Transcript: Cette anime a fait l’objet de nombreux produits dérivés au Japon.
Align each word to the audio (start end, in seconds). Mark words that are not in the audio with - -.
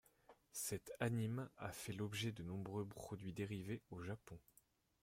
Cette 0.53 0.91
anime 0.99 1.47
a 1.59 1.71
fait 1.71 1.93
l’objet 1.93 2.31
de 2.31 2.41
nombreux 2.41 2.87
produits 2.89 3.33
dérivés 3.33 3.83
au 3.91 4.01
Japon. 4.01 4.39